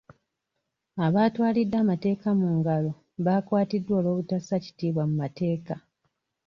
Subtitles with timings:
[1.05, 2.91] Abaatwalidde amateeka mu ngalo
[3.25, 5.75] bakwatiddwa olw'obutassa kitiibwa mu mateeka.